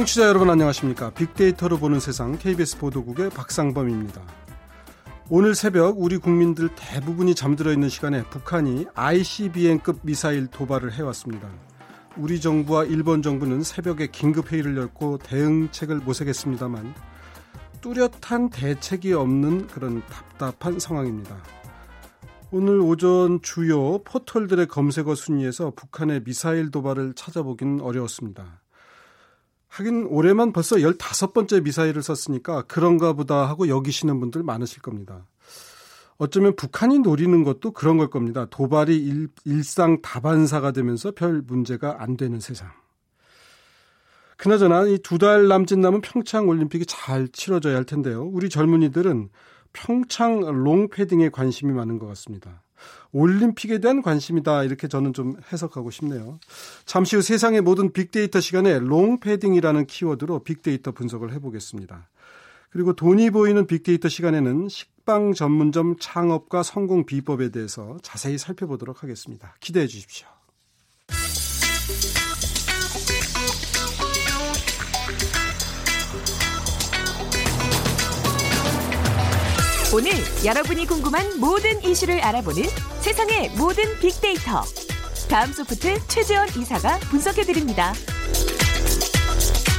[0.00, 1.10] 청취자 여러분 안녕하십니까?
[1.10, 4.22] 빅데이터로 보는 세상 KBS 보도국의 박상범입니다.
[5.28, 11.50] 오늘 새벽 우리 국민들 대부분이 잠들어 있는 시간에 북한이 ICBM급 미사일 도발을 해왔습니다.
[12.16, 16.94] 우리 정부와 일본 정부는 새벽에 긴급 회의를 열고 대응책을 모색했습니다만
[17.82, 21.36] 뚜렷한 대책이 없는 그런 답답한 상황입니다.
[22.50, 28.59] 오늘 오전 주요 포털들의 검색어 순위에서 북한의 미사일 도발을 찾아보긴 어려웠습니다.
[29.70, 35.26] 하긴 올해만 벌써 15번째 미사일을 썼으니까 그런가 보다 하고 여기시는 분들 많으실 겁니다.
[36.18, 38.46] 어쩌면 북한이 노리는 것도 그런 걸 겁니다.
[38.50, 42.68] 도발이 일, 일상 다반사가 되면서 별 문제가 안 되는 세상.
[44.36, 48.24] 그나저나 이 두 달 남짓 남은 평창 올림픽이 잘 치러져야 할 텐데요.
[48.24, 49.28] 우리 젊은이들은
[49.72, 52.62] 평창 롱패딩에 관심이 많은 것 같습니다.
[53.12, 56.38] 올림픽에 대한 관심이다 이렇게 저는 좀 해석하고 싶네요.
[56.84, 62.08] 잠시 후 세상의 모든 빅데이터 시간에 롱패딩이라는 키워드로 빅데이터 분석을 해보겠습니다.
[62.70, 69.54] 그리고 돈이 보이는 빅데이터 시간에는 식빵 전문점 창업과 성공 비법에 대해서 자세히 살펴보도록 하겠습니다.
[69.60, 70.28] 기대해 주십시오.
[79.94, 80.10] 오늘
[80.44, 82.62] 여러분이 궁금한 모든 이슈를 알아보는
[83.00, 84.62] 세상의 모든 빅데이터.
[85.28, 87.92] 다음 소프트 최재원 이사가 분석해드립니다.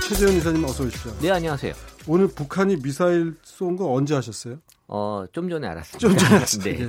[0.08, 1.14] 최재원 이사님 어서 오십시오.
[1.22, 1.74] 네, 안녕하세요.
[2.08, 4.58] 오늘 북한이 미사일 쏜 거 언제 하셨어요?
[4.88, 6.00] 어, 좀 전에 알았습니다.
[6.00, 6.64] 좀 전에 알았어요.
[6.64, 6.80] 네.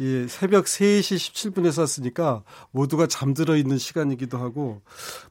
[0.00, 0.22] 예.
[0.22, 4.82] 예, 새벽 3시 17분에 쐈으니까 모두가 잠들어 있는 시간이기도 하고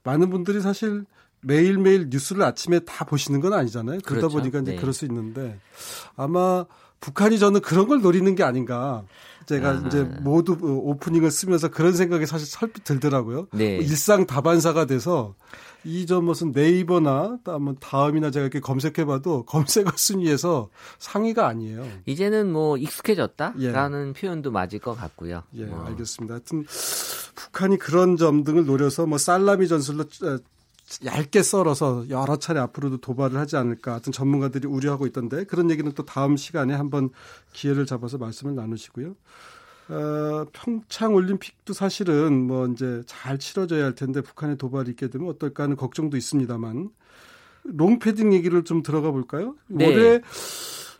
[0.03, 1.05] 많은 분들이 사실
[1.41, 3.99] 매일매일 뉴스를 아침에 다 보시는 건 아니잖아요.
[4.03, 4.37] 그러다 그렇죠.
[4.39, 4.77] 보니까 이제 네.
[4.77, 5.59] 그럴 수 있는데
[6.17, 6.65] 아마
[6.99, 9.03] 북한이 저는 그런 걸 노리는 게 아닌가.
[9.45, 9.83] 제가 아.
[9.85, 13.47] 이제 모두 어, 오프닝을 쓰면서 그런 생각이 사실 설핏 들더라고요.
[13.53, 13.75] 네.
[13.75, 15.35] 뭐 일상 다반사가 돼서
[15.83, 21.87] 이저 무슨 네이버나 또뭐 다음이나 제가 이렇게 검색해봐도 검색어 순위에서 상위가 아니에요.
[22.07, 24.19] 이제는 뭐 익숙해졌다라는 예.
[24.19, 25.43] 표현도 맞을 것 같고요.
[25.55, 25.85] 예, 뭐.
[25.85, 26.33] 알겠습니다.
[26.33, 26.65] 하여튼
[27.35, 30.39] 북한이 그런 점 등을 노려서 뭐 살라미 전술로 어,
[31.03, 36.05] 얇게 썰어서 여러 차례 앞으로도 도발을 하지 않을까 하여튼 전문가들이 우려하고 있던데 그런 얘기는 또
[36.05, 37.09] 다음 시간에 한번
[37.53, 39.15] 기회를 잡아서 말씀을 나누시고요.
[39.87, 45.63] 어, 평창 올림픽도 사실은 뭐 이제 잘 치러져야 할 텐데 북한의 도발이 있게 되면 어떨까
[45.63, 46.89] 하는 걱정도 있습니다만
[47.63, 49.55] 롱패딩 얘기를 좀 들어가 볼까요?
[49.67, 49.87] 네.
[49.87, 50.21] 올해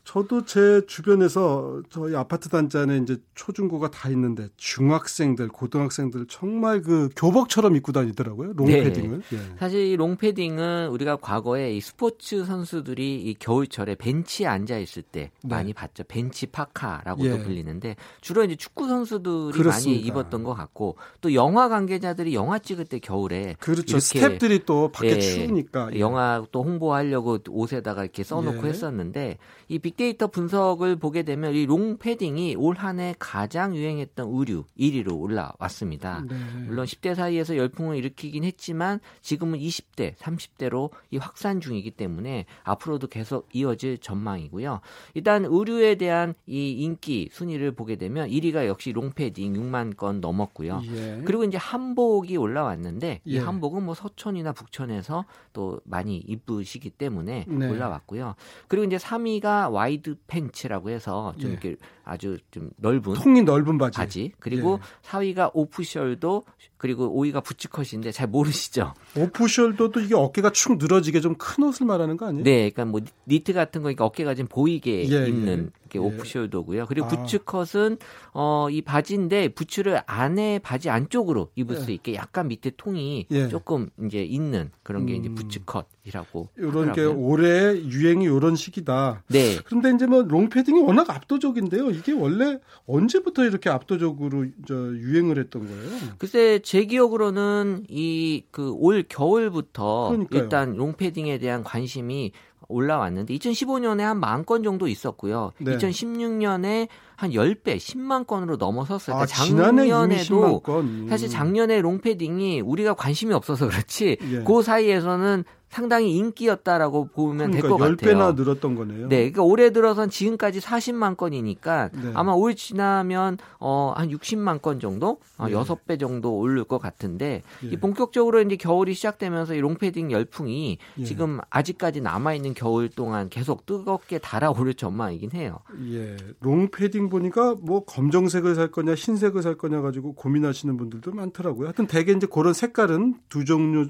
[0.06, 7.10] 저도 제 주변에서 저희 아파트 단지 안에 이제 초중고가 다 있는데 중학생들, 고등학생들 정말 그
[7.16, 8.54] 교복처럼 입고 다니더라고요.
[8.54, 9.24] 롱패딩을.
[9.34, 9.38] 예.
[9.58, 15.50] 사실 이 롱패딩은 우리가 과거에 이 스포츠 선수들이 이 겨울철에 벤치에 앉아 있을 때 네.
[15.50, 16.04] 많이 봤죠.
[16.08, 17.44] 벤치 파카라고도 예.
[17.44, 19.72] 불리는데 주로 이제 축구 선수들이 그렇습니다.
[19.72, 23.98] 많이 입었던 것 같고 또 영화 관계자들이 영화 찍을 때 겨울에 그렇죠.
[23.98, 25.96] 스탭들이 또 밖에 예, 추우니까.
[25.96, 26.00] 예.
[26.00, 28.70] 영화 또 홍보하려고 옷에다가 이렇게 써놓고 예.
[28.70, 29.38] 했었는데
[29.68, 35.20] 이 빅 데이터 분석을 보게 되면 이 롱패딩이 올 한 해 가장 유행했던 의류 1위로
[35.20, 36.24] 올라왔습니다.
[36.28, 36.36] 네.
[36.68, 43.48] 물론 10대 사이에서 열풍을 일으키긴 했지만 지금은 20대, 30대로 이 확산 중이기 때문에 앞으로도 계속
[43.54, 44.82] 이어질 전망이고요.
[45.14, 50.82] 일단 의류에 대한 이 인기 순위를 보게 되면 1위가 역시 롱패딩 6만 건 넘었고요.
[50.94, 51.22] 예.
[51.26, 53.40] 그리고 이제 한복이 올라왔는데 이 예.
[53.40, 57.70] 한복은 뭐 서촌이나 북촌에서 또 많이 입으시기 때문에 네.
[57.70, 58.36] 올라왔고요.
[58.68, 61.54] 그리고 이제 3위가 wide pants라고 해서 좀 예.
[61.54, 63.98] 이렇게 아주 좀 넓은 통이 넓은 바지.
[63.98, 65.08] 바지 그리고 예.
[65.10, 66.44] 4위가 off shoulder
[66.78, 68.94] 그리고 5위가 boots cut인데 잘 모르시죠?
[69.16, 72.44] off shoulder도 이게 어깨가 축 늘어지게 좀 큰 옷을 말하는 거 아니에요?
[72.44, 76.00] 네, 그러니까 뭐 니트 같은 거 그러니까 어깨가 좀 보이게 예, 입는 예.
[76.00, 76.86] 게 오프숄더고요.
[76.88, 77.10] 그리고 아.
[77.10, 77.98] 부츠컷은
[78.34, 81.80] 어 이 바지인데 부츠를 안에 바지 안쪽으로 입을 예.
[81.80, 83.48] 수 있게 약간 밑에 통이 예.
[83.48, 85.36] 조금 이제 있는 그런 게 이제 음.
[85.36, 87.04] 부츠컷이라고 이런 게.
[87.04, 89.24] 올해 유행이 이런 시기다.
[89.28, 89.58] 네.
[89.66, 91.92] 그런데 이제 뭐 롱패딩이 워낙 압도적인데요.
[91.92, 96.00] 이게 원래 언제부터 이렇게 압도적으로 저 유행을 했던 거예요?
[96.18, 100.42] 글쎄 제 기억으로는 이 그 올 겨울부터 그러니까요.
[100.44, 102.32] 일단 롱패딩에 대한 관심이
[102.68, 105.52] 올라왔는데 2015년에 한 만 건 정도 있었고요.
[105.60, 105.78] 네.
[105.78, 109.16] 2016년에 한 10배, 10만 건으로 넘어섰어요.
[109.16, 111.08] 아, 그러니까 10만 작년에도 건.
[111.10, 114.44] 사실 작년에 롱패딩이 우리가 관심이 없어서 그렇지 예.
[114.44, 115.44] 그 사이에서는
[115.76, 117.96] 상당히 인기였다라고 보면 그러니까 같아요.
[117.98, 119.08] 10배나 늘었던 거네요.
[119.10, 122.12] 네, 그러니까 올해 들어선 지금까지 40만 건이니까 네.
[122.14, 125.54] 아마 올 지나면 어, 한 60만 건 정도, 어, 예.
[125.54, 127.68] 6배 정도 오를 것 같은데 예.
[127.68, 131.04] 이 본격적으로 이제 겨울이 시작되면서 이 롱패딩 열풍이 예.
[131.04, 135.60] 지금 아직까지 남아 있는 겨울 동안 계속 뜨겁게 달아오를 전망이긴 해요.
[135.92, 141.68] 예, 롱패딩 롱패딩 보니까 뭐 검정색을 살 거냐 흰색을 살 거냐 가지고 고민하시는 분들도 많더라고요.
[141.68, 143.90] 하여튼 대개 이제 그런 색깔은 두 종류로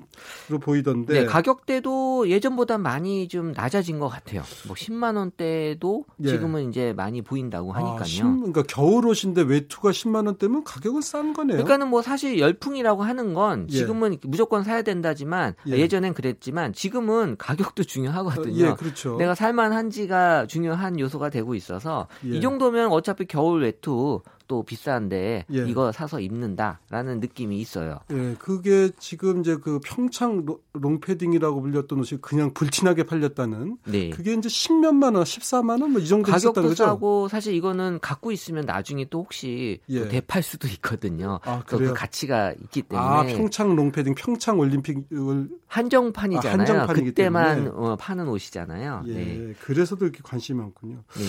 [0.61, 1.13] 보이던데.
[1.21, 4.43] 네, 가격대도 예전보다 많이 좀 낮아진 것 같아요.
[4.67, 6.27] 뭐 10만 원대도 예.
[6.29, 7.99] 지금은 이제 많이 보인다고 하니까요.
[7.99, 11.57] 아, 신- 그러니까 겨울 옷인데 외투가 10만 원대면 가격은 싼 거네요.
[11.57, 13.77] 그러니까는 뭐 사실 열풍이라고 하는 건 예.
[13.77, 15.71] 지금은 무조건 사야 된다지만 예.
[15.77, 15.87] 예.
[15.87, 18.65] 전엔 그랬지만 지금은 가격도 중요하거든요.
[18.65, 19.17] 예, 그렇죠.
[19.17, 22.37] 내가 살만한지가 중요한 요소가 되고 있어서 예.
[22.37, 25.57] 이 정도면 어차피 겨울 외투 또 비싼데 예.
[25.67, 27.99] 이거 사서 입는다라는 느낌이 있어요.
[28.11, 34.11] 예, 그게 지금 이제 그 평창 로- 롱패딩이라고 불렸던 옷이 그냥 불티나게 팔렸다는 네.
[34.11, 36.75] 그게 이제 10몇만 원, 14만 원 뭐 이 정도 있었다는 가격도 거죠.
[36.83, 39.99] 싸고 사실 이거는 갖고 있으면 나중에 또 혹시 예.
[40.01, 41.39] 또 되팔 수도 있거든요.
[41.43, 41.93] 아, 그래서 그래요?
[41.93, 46.55] 그 가치가 있기 때문에 아, 평창 롱패딩, 평창 올림픽을 한정판이잖아요.
[46.55, 47.71] 아, 한정판이기 그때만 때문에.
[47.75, 49.03] 어, 파는 옷이잖아요.
[49.07, 49.53] 예, 네.
[49.61, 51.03] 그래서도 이렇게 관심이 많군요.
[51.17, 51.23] 네.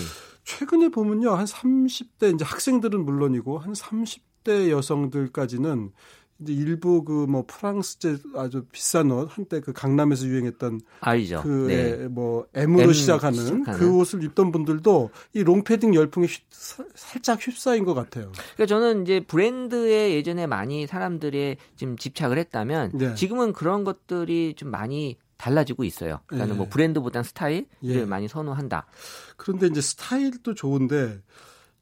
[0.51, 5.91] 최근에 보면요, 한 30대 이제 학생들은 물론이고 한 30대 여성들까지는
[6.39, 11.41] 이제 일부 그 뭐 프랑스제 아주 비싼 옷 한때 그 강남에서 유행했던 알죠.
[11.43, 12.07] 그 네.
[12.07, 13.77] 뭐 M으로 M 시작하는, 시작하는.
[13.79, 18.31] 그 옷을 입던 분들도 이 롱패딩 열풍에 휩- 사- 살짝 휩싸인 것 같아요.
[18.55, 23.15] 그러니까 저는 이제 브랜드에 예전에 많이 사람들이 지금 집착을 했다면 네.
[23.15, 26.19] 지금은 그런 것들이 좀 많이 달라지고 있어요.
[26.27, 26.57] 그러니까 예.
[26.57, 28.05] 뭐 브랜드보단 스타일을 예.
[28.05, 28.87] 많이 선호한다.
[29.37, 31.21] 그런데 이제 스타일도 좋은데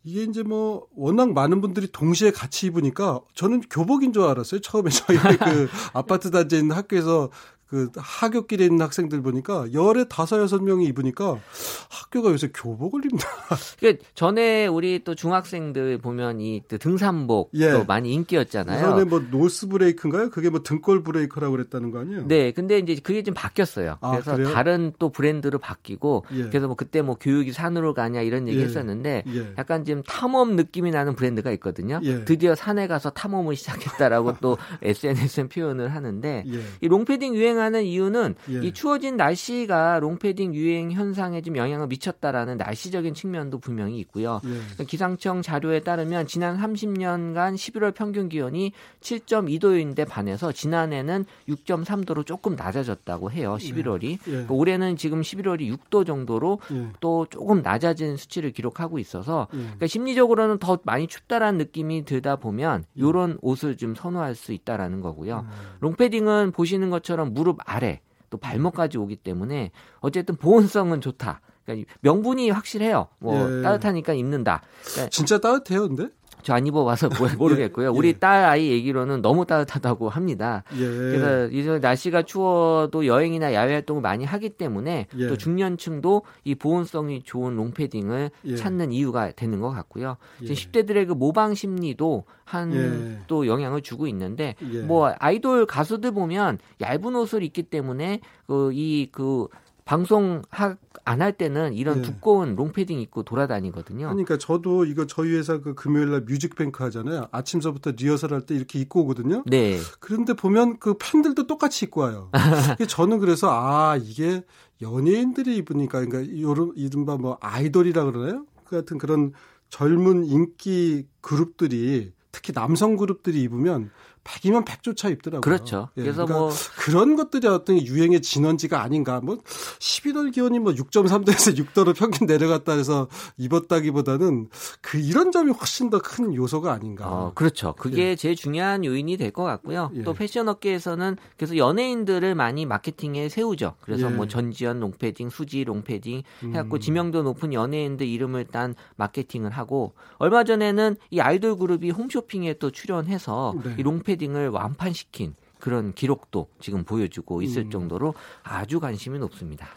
[0.04, 4.62] 이게 이제 뭐 워낙 많은 분들이 동시에 같이 입으니까 저는 교복인 줄 알았어요.
[4.62, 7.32] 처음에 저희 그 아파트 단지에 있는 학교에서
[7.76, 11.42] 그 하굣길에 있는 학생들 보니까 열에 다섯 여섯 명이 입으니까
[11.90, 13.22] 학교가 요새 교복을 입나.
[13.82, 17.72] 그러니까 전에 우리 또 중학생들 보면 이 등산복 예.
[17.72, 18.80] 또 많이 인기였잖아요.
[18.80, 20.30] 전에 뭐 노스 브레이크인가요?
[20.30, 22.28] 그게 뭐 등골 브레이커라고 그랬다는 거 아니에요?
[22.30, 23.98] 네, 근데 이제 그게 좀 바뀌었어요.
[24.00, 24.54] 아, 그래서 그래요?
[24.54, 26.44] 다른 또 브랜드로 바뀌고, 예.
[26.44, 28.64] 그래서 뭐 그때 뭐 교육이 산으로 가냐 이런 얘기 예.
[28.64, 29.54] 했었는데, 예.
[29.58, 32.00] 약간 지금 탐험 느낌이 나는 브랜드가 있거든요.
[32.04, 32.24] 예.
[32.24, 36.60] 드디어 산에 가서 탐험을 시작했다라고 또 SNS에 표현을 하는데, 예.
[36.80, 38.68] 이 롱패딩 유행하 는 이유는 예.
[38.68, 44.42] 이 추워진 날씨가 롱패딩 유행 현상에 좀 영향을 미쳤다라는 날씨적인 측면도 분명히 있고요.
[44.46, 44.84] 예.
[44.84, 53.58] 기상청 자료에 따르면 지난 30년간 11월 평균 기온이 7.2도인데 반해서 지난해는 6.3도로 조금 낮아졌다고 해요.
[53.60, 54.04] 11월이.
[54.04, 54.18] 예.
[54.24, 56.90] 그러니까 올해는 지금 11월이 6도 정도로 예.
[57.00, 59.58] 또 조금 낮아진 수치를 기록하고 있어서 예.
[59.58, 65.46] 그러니까 심리적으로는 더 많이 춥다라는 느낌이 들다 보면 이런 옷을 좀 선호할 수 있다라는 거고요.
[65.48, 65.50] 음.
[65.80, 71.42] 롱패딩은 보시는 것처럼 무릎 아래 또 발목까지 오기 때문에 어쨌든 보온성은 좋다.
[71.66, 73.08] 그러니까 명분이 확실해요.
[73.20, 73.62] 뭐 예.
[73.62, 74.62] 따뜻하니까 입는다.
[74.84, 76.10] 그러니까 진짜 따뜻해요, 근데?
[76.46, 77.88] 저 안 입어봐서 모- 모르겠고요.
[77.88, 77.90] 예.
[77.90, 80.64] 우리 딸 아이 얘기로는 너무 따뜻하다고 합니다.
[80.78, 80.86] 예.
[80.86, 85.28] 그래서 이제 날씨가 추워도 여행이나 야외 활동을 많이 하기 때문에 예.
[85.28, 88.56] 또 중년층도 이 보온성이 좋은 롱패딩을 예.
[88.56, 90.18] 찾는 이유가 되는 것 같고요.
[90.44, 90.46] 예.
[90.46, 93.20] 지금 10대들의 그 모방 심리도 한 예.
[93.28, 94.82] 또 영향을 주고 있는데 예.
[94.82, 99.48] 뭐 아이돌 가수들 보면 얇은 옷을 입기 때문에 그 이그
[99.86, 102.02] 방송 안 할 때는 이런 예.
[102.02, 104.08] 두꺼운 롱패딩 입고 돌아다니거든요.
[104.08, 107.28] 그러니까 저도 이거 저희 회사 그 금요일 날 뮤직뱅크 하잖아요.
[107.32, 109.44] 아침서부터 리허설 할 때 이렇게 입고 오거든요.
[109.46, 109.78] 네.
[110.00, 112.32] 그런데 보면 그 팬들도 똑같이 입고 와요.
[112.90, 114.44] 저는 그래서 아 이게
[114.82, 118.46] 연예인들이 입으니까 그러니까 요런 이른바 뭐 아이돌이라 그러나요?
[118.64, 119.34] 그 같은 그런
[119.70, 123.92] 젊은 인기 그룹들이 특히 남성 그룹들이 입으면
[124.26, 125.42] 100이면 100 죄다 입더라고요.
[125.42, 125.88] 그렇죠.
[125.98, 129.22] 예, 그래서 그러니까 뭐 그런 것들이 어떤 유행의 진원지가 아닌가.
[129.22, 129.38] 뭐
[129.80, 134.50] 11월 기온이 뭐 6.3도에서 6도로 평균 내려갔다 해서 입었다기보다는
[134.82, 137.08] 그 이런 점이 훨씬 더 큰 요소가 아닌가.
[137.08, 137.74] 어, 그렇죠.
[137.78, 139.92] 그게 제일 중요한 요인이 될 것 같고요.
[139.96, 140.04] 예.
[140.04, 143.74] 또 패션 업계에서는 그래서 연예인들을 많이 마케팅에 세우죠.
[143.82, 144.14] 그래서 예.
[144.16, 146.80] 뭐 전지현 롱패딩, 수지 롱패딩 해갖고 음.
[146.80, 153.56] 지명도 높은 연예인들 이름을 딴 마케팅을 하고 얼마 전에는 이 아이돌 그룹이 홈쇼핑에 또 출연해서
[153.64, 153.76] 네.
[153.80, 157.72] 이 롱패딩 을 완판시킨 그런 기록도 지금 보여주고 있을 음.
[157.72, 159.68] 정도로 아주 관심이 높습니다.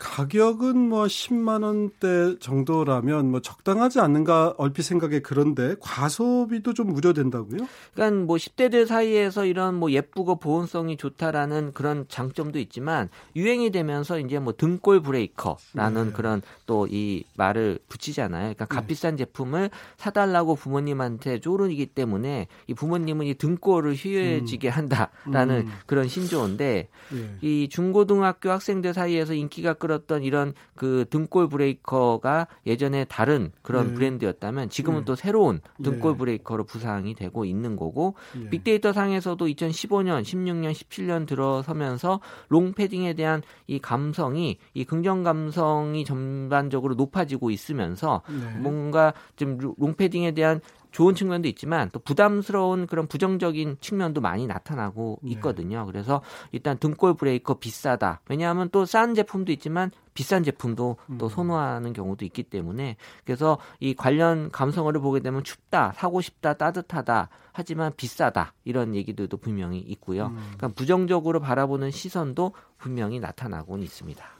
[0.00, 7.68] 가격은 뭐 10만 원대 정도라면 뭐 적당하지 않는가 얼핏 생각에 그런데 과소비도 좀 우려된다고요?
[7.94, 14.38] 그러니까 뭐 10대들 사이에서 이런 뭐 예쁘고 보온성이 좋다라는 그런 장점도 있지만 유행이 되면서 이제
[14.38, 16.12] 뭐 등골 브레이커라는 네.
[16.12, 18.54] 그런 또 이 말을 붙이잖아요.
[18.54, 25.72] 그러니까 값비싼 제품을 사달라고 부모님한테 쪼르기 때문에 이 부모님은 이 등골을 휘어지게 한다라는 음.
[25.86, 27.38] 그런 신조어인데 예.
[27.40, 33.94] 이 중고등학교 학생들 사이에서 인기가 일컬었던 이런 그 등골 브레이커가 예전에 다른 그런 네.
[33.94, 35.04] 브랜드였다면 지금은 네.
[35.06, 35.90] 또 새로운 네.
[35.90, 38.14] 등골 브레이커로 부상이 되고 있는 거고
[38.44, 38.50] 예.
[38.50, 46.94] 빅데이터 상에서도 2015년, 16년, 17년 들어서면서 롱 패딩에 대한 이 감성이 이 긍정 감성이 전반적으로
[46.94, 48.58] 높아지고 있으면서 네.
[48.60, 55.20] 뭔가 좀 루- 롱패딩에 대한 좋은 측면도 있지만 또 부담스러운 그런 부정적인 측면도 많이 나타나고
[55.22, 55.32] 네.
[55.32, 55.86] 있거든요.
[55.86, 58.20] 그래서 일단 등골 브레이커 비싸다.
[58.28, 61.28] 왜냐하면 또 싼 제품도 있지만 비싼 제품도 또 음.
[61.28, 67.28] 선호하는 경우도 있기 때문에 그래서 이 관련 감성어를 보게 되면 춥다, 사고 싶다, 따뜻하다.
[67.52, 70.28] 하지만 비싸다 이런 얘기들도 분명히 있고요.
[70.28, 70.36] 음.
[70.56, 74.37] 그러니까 부정적으로 바라보는 시선도 분명히 나타나고는 있습니다.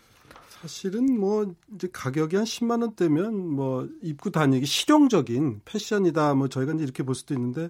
[0.61, 6.83] 사실은 뭐 이제 가격이 한 10만 원대면 뭐 입고 다니기 실용적인 패션이다 뭐 저희가 이제
[6.83, 7.69] 이렇게 볼 수도 있는데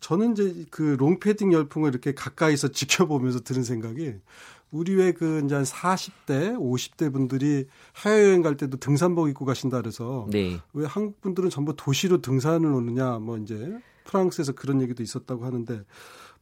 [0.00, 4.14] 저는 이제 그 롱패딩 열풍을 이렇게 가까이서 지켜보면서 드는 생각이
[4.70, 7.66] 우리 왜그 이제 한 40대, 50대 분들이
[8.04, 10.58] 해외여행 갈 때도 등산복 입고 가신다 그래서 네.
[10.72, 15.84] 왜 한국 분들은 전부 도시로 등산을 오느냐 뭐 이제 프랑스에서 그런 얘기도 있었다고 하는데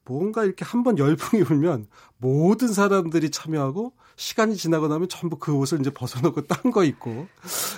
[0.05, 5.91] 뭔가 이렇게 한번 열풍이 불면 모든 사람들이 참여하고 시간이 지나고 나면 전부 그 옷을 이제
[5.91, 7.27] 벗어놓고 딴 거 입고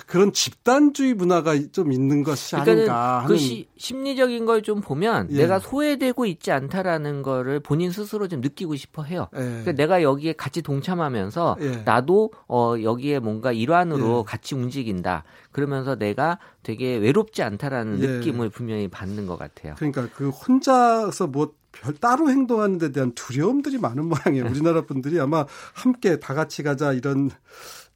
[0.07, 5.37] 그런 집단주의 문화가 좀 있는 것이 아닌가 하는 그 시, 심리적인 걸 좀 보면 예.
[5.37, 9.27] 내가 소외되고 있지 않다라는 거를 본인 스스로 좀 느끼고 싶어 해요.
[9.35, 9.39] 예.
[9.39, 11.69] 그러니까 내가 여기에 같이 동참하면서 예.
[11.85, 14.23] 나도 어 여기에 뭔가 일환으로 예.
[14.29, 15.23] 같이 움직인다.
[15.51, 18.07] 그러면서 내가 되게 외롭지 않다라는 예.
[18.07, 19.75] 느낌을 분명히 받는 것 같아요.
[19.77, 24.45] 그러니까 그 혼자서 뭐 별 따로 행동하는 데 대한 두려움들이 많은 모양이에요.
[24.45, 27.29] 우리나라 분들이 아마 함께 다 같이 가자 이런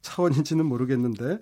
[0.02, 1.38] 차원인지는 모르겠는데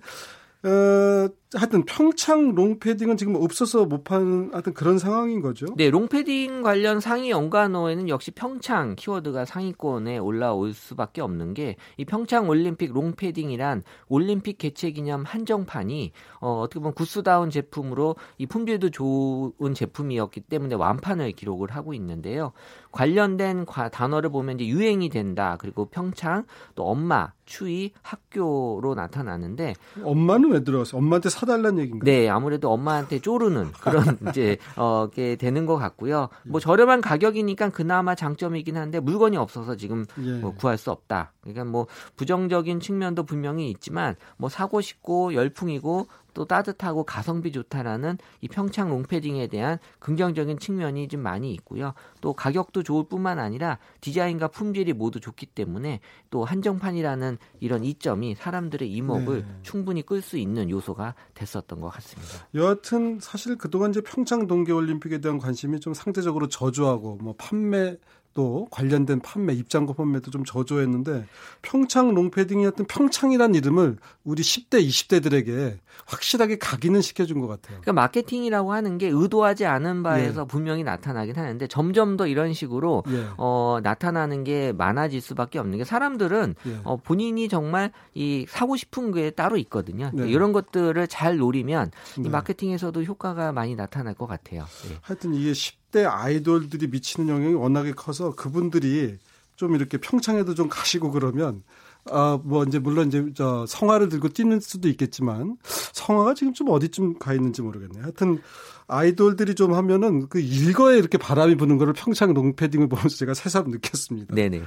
[0.63, 5.65] 어, 하여튼 평창 롱패딩은 지금 없어서 못 파는 하여튼 그런 상황인 거죠.
[5.77, 12.49] 네, 롱패딩 관련 상위 연관어에는 역시 평창 키워드가 상위권에 올라올 수밖에 없는 게 이 평창
[12.49, 16.11] 올림픽 롱패딩이란 올림픽 개최 기념 한정판이
[16.41, 22.51] 어, 어떻게 보면 구스다운 제품으로 이 품질도 좋은 제품이었기 때문에 완판을 기록을 하고 있는데요.
[22.91, 25.55] 관련된 과- 단어를 보면 이제 유행이 된다.
[25.59, 30.97] 그리고 평창 또 엄마, 추위, 학교로 나타나는데 엄마는 왜 들어왔어?
[30.97, 32.05] 엄마한테 사달라는 얘기인가?
[32.05, 36.29] 네, 아무래도 엄마한테 쪼르는 그런 이제 어게 되는 것 같고요.
[36.43, 40.31] 뭐 저렴한 가격이니까 그나마 장점이긴 한데 물건이 없어서 지금 예.
[40.39, 41.33] 뭐 구할 수 없다.
[41.41, 48.47] 그러니까 뭐 부정적인 측면도 분명히 있지만 뭐 사고 싶고 열풍이고 또 따뜻하고 가성비 좋다라는 이
[48.47, 51.95] 평창 롱패딩에 대한 긍정적인 측면이 좀 많이 있고요.
[52.21, 58.87] 또 가격도 좋을 뿐만 아니라 디자인과 품질이 모두 좋기 때문에 또 한정판이라는 이런 이점이 사람들의
[58.87, 59.59] 이목을 네.
[59.63, 62.47] 충분히 끌 수 있는 요소가 됐었던 것 같습니다.
[62.53, 67.97] 여하튼 사실 그동안 이제 평창 동계올림픽에 대한 관심이 좀 상대적으로 저조하고 뭐 판매
[68.37, 71.25] 또 관련된 판매 입장권 판매도 좀 저조했는데
[71.63, 77.81] 평창 롱패딩이 하여튼 평창이란 이름을 우리 10대 20대들에게 확실하게 각인은 시켜준 것 같아요.
[77.81, 83.25] 그러니까 마케팅이라고 하는 게 의도하지 않은 바에서 분명히 나타나긴 하는데 점점 더 이런 식으로 예.
[83.37, 86.79] 어, 나타나는 게 많아질 수밖에 없는 게 사람들은 예.
[86.83, 90.11] 어, 본인이 정말 이 사고 싶은 게 따로 있거든요.
[90.13, 90.29] 네.
[90.29, 91.89] 이런 것들을 잘 노리면
[92.19, 92.29] 이 네.
[92.29, 94.65] 마케팅에서도 효과가 많이 나타날 것 같아요.
[94.87, 94.97] 네.
[95.01, 99.17] 하여튼 이게 10대 아이돌들이 미치는 영향이 워낙에 커서 그분들이
[99.55, 101.63] 좀 이렇게 평창에도 좀 가시고 그러면
[102.11, 105.57] 아, 뭐 이제 물론 이제 저 성화를 들고 뛰는 수도 있겠지만
[105.93, 108.03] 성화가 지금 좀 어디쯤 가 있는지 모르겠네요.
[108.03, 108.39] 하여튼
[108.87, 114.35] 아이돌들이 좀 하면은 그 일거에 이렇게 바람이 부는 거를 평창 롱패딩을 보면서 제가 새삼 느꼈습니다.
[114.35, 114.63] 네네.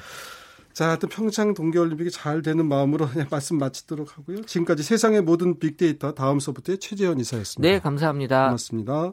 [0.72, 4.42] 자, 하여튼 평창 동계올림픽이 잘 되는 마음으로 그냥 말씀 마치도록 하고요.
[4.42, 7.70] 지금까지 세상의 모든 빅데이터 다음 소프트의 최재현 이사였습니다.
[7.70, 8.44] 네, 감사합니다.
[8.44, 9.12] 고맙습니다.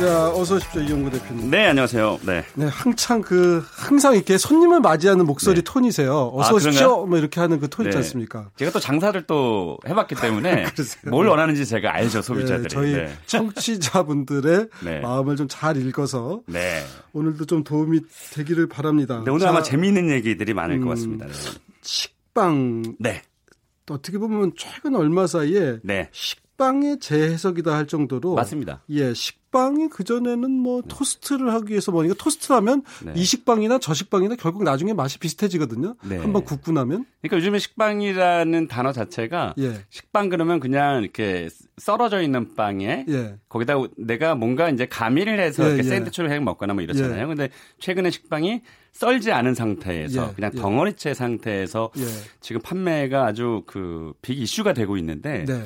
[0.00, 1.50] 자, 어서 오십시오, 이용구 대표님.
[1.50, 2.20] 네, 안녕하세요.
[2.24, 2.42] 네.
[2.54, 5.62] 네, 한창 그 항상 이렇게 손님을 맞이하는 목소리 네.
[5.62, 6.32] 톤이세요.
[6.34, 7.04] 어서 아, 오십시오.
[7.04, 7.98] 뭐 이렇게 하는 그톤 있지 네.
[7.98, 8.50] 않습니까?
[8.56, 10.64] 제가 또 장사를 또 해봤기 때문에?
[11.06, 12.62] 뭘 원하는지 제가 알죠, 소비자들이.
[12.62, 13.12] 네, 저희 네.
[13.26, 15.00] 청취자분들의 네.
[15.00, 16.82] 마음을 좀 잘 읽어서 네.
[17.12, 18.00] 오늘도 좀 도움이
[18.32, 19.20] 되기를 바랍니다.
[19.24, 21.26] 네, 오늘 자, 아마 재미있는 얘기들이 많을 음, 것 같습니다.
[21.26, 21.32] 네.
[21.82, 23.20] 식빵 네.
[23.84, 26.08] 또 어떻게 보면 최근 얼마 사이에 네.
[26.12, 28.82] 식 빵의 재해석이다 할 정도로 맞습니다.
[28.90, 33.12] 예, 식빵이 그 전에는 뭐 토스트를 하기 위해서 뭐니까 토스트라면 네.
[33.16, 35.94] 이 식빵이나 저 식빵이나 결국 나중에 맛이 비슷해지거든요.
[36.04, 36.18] 네.
[36.18, 37.06] 한번 굽고 나면.
[37.22, 39.84] 그러니까 요즘에 식빵이라는 단어 자체가 예.
[39.88, 41.48] 식빵 그러면 그냥 이렇게
[41.78, 43.36] 썰어져 있는 빵에 예.
[43.48, 45.88] 거기다 내가 뭔가 이제 가미를 해서 예, 이렇게 예.
[45.88, 47.26] 샌드위치를 해 먹거나 뭐 이렇잖아요.
[47.26, 47.48] 근데
[47.78, 48.60] 최근에 식빵이
[48.92, 50.60] 썰지 않은 상태에서 예, 그냥 예.
[50.60, 52.04] 덩어리째 상태에서 예.
[52.40, 55.62] 지금 판매가 아주 그 빅 이슈가 되고 있는데 네.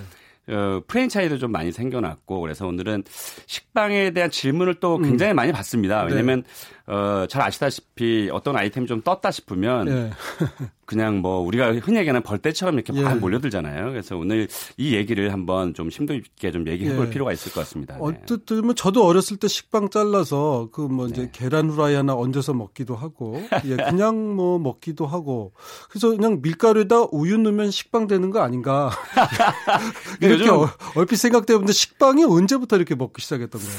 [0.49, 3.05] 어, 프랜차이도 좀 많이 생겨났고 그래서 오늘은
[3.47, 5.37] 식빵에 대한 질문을 또 굉장히 음.
[5.37, 6.03] 많이 받습니다.
[6.03, 6.43] 왜냐면
[6.87, 6.93] 네.
[6.93, 10.11] 어, 잘 아시다시피 어떤 아이템이 좀 떴다 싶으면 네.
[10.87, 13.19] 그냥 뭐 우리가 흔히 얘기하는 벌떼처럼 이렇게 막 예.
[13.19, 13.91] 몰려들잖아요.
[13.91, 14.49] 그래서 오늘
[14.79, 17.11] 이 얘기를 한번 좀 심도 있게 좀 얘기해 볼 예.
[17.11, 17.95] 필요가 있을 것 같습니다.
[17.95, 18.01] 네.
[18.01, 21.31] 어쨌든 뭐 저도 어렸을 때 식빵 잘라서 그 뭐 이제 네.
[21.33, 25.53] 계란 후라이 하나 얹어서 먹기도 하고 예, 그냥 뭐 먹기도 하고
[25.89, 28.91] 그래서 그냥 밀가루에다 우유 넣으면 식빵 되는 거 아닌가
[30.21, 30.51] 이렇게
[30.95, 33.75] 얼핏 생각되는데 식빵이 언제부터 이렇게 먹기 시작했던 거예요?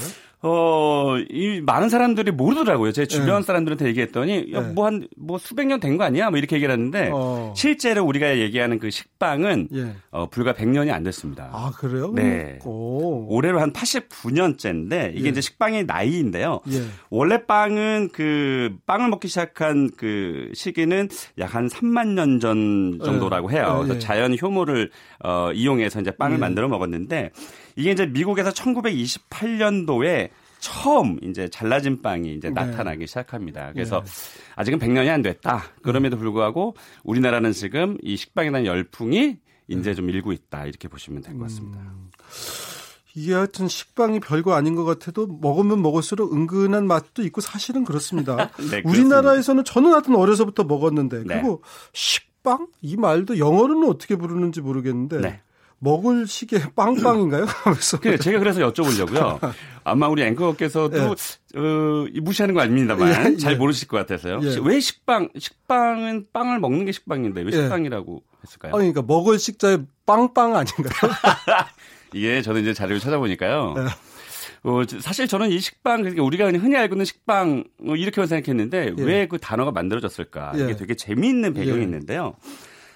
[0.48, 2.92] 어, 이 많은 사람들이 모르더라고요.
[2.92, 3.46] 제 주변 네.
[3.46, 4.74] 사람들한테 얘기했더니 야, 네.
[4.74, 6.30] 뭐 한, 뭐 수백 년 된 거 아니야?
[6.30, 7.54] 뭐 이렇게 얘기를 하는데 어.
[7.56, 9.94] 실제로 우리가 얘기하는 그 식빵은 예.
[10.12, 11.50] 어, 불과 100년이 안 됐습니다.
[11.52, 12.12] 아, 그래요?
[12.14, 12.60] 네.
[12.64, 13.26] 오.
[13.34, 15.30] 올해로 한 89년째인데 이게 예.
[15.30, 16.62] 이제 식빵의 나이인데요.
[16.72, 16.82] 예.
[17.10, 21.10] 원래 빵은 그 빵을 먹기 시작한 그 시기는
[21.40, 23.80] 약 한 3만 년 전 정도라고 해요.
[23.84, 23.84] 예.
[23.84, 24.00] 그래서 예.
[24.00, 24.92] 자연 효모를
[25.24, 26.40] 어, 이용해서 이제 빵을 예.
[26.40, 27.32] 만들어 먹었는데
[27.76, 30.30] 이게 이제 미국에서 1928년도에
[30.60, 32.54] 처음 이제 잘라진 빵이 이제 네.
[32.54, 33.72] 나타나기 시작합니다.
[33.74, 34.12] 그래서 네.
[34.56, 35.64] 아직은 100년이 안 됐다.
[35.84, 40.66] 그럼에도 불구하고 우리나라는 지금 이 식빵에 대한 열풍이 이제 좀 일고 있다.
[40.66, 41.80] 이렇게 보시면 될 것 같습니다.
[41.80, 42.10] 음.
[43.18, 48.52] 이게 하여튼 식빵이 별거 아닌 것 같아도 먹으면 먹을수록 은근한 맛도 있고 사실은 그렇습니다.
[48.72, 51.36] 네, 우리나라에서는 저는 하여튼 어려서부터 먹었는데 네.
[51.36, 51.62] 그리고
[51.94, 55.42] 식빵 이 말도 영어로는 어떻게 부르는지 모르겠는데 네.
[55.80, 57.46] 먹을 시계 빵빵인가요?
[57.64, 58.00] 하면서.
[58.00, 59.40] 그래, 제가 그래서 여쭤보려고요.
[59.84, 61.60] 아마 우리 앵커께서도 예.
[61.60, 63.56] 어, 무시하는 거 아닙니다만 예, 잘 예.
[63.56, 64.40] 모르실 것 같아서요.
[64.44, 64.58] 예.
[64.64, 65.30] 왜 식빵?
[65.38, 67.52] 식빵은 빵을 먹는 게 식빵인데 왜 예.
[67.52, 68.72] 식빵이라고 했을까요?
[68.72, 71.12] 아, 그러니까 먹을 식자에 빵빵 아닌가요?
[72.14, 73.76] 이게 저는 이제 자료를 찾아보니까요.
[73.78, 73.82] 예.
[74.68, 79.38] 어, 사실 저는 이 식빵, 그러니까 우리가 흔히 알고 있는 식빵, 뭐 이렇게만 생각했는데 왜그
[79.38, 80.54] 단어가 만들어졌을까?
[80.56, 82.34] 이게 되게 재미있는 배경이 있는데요.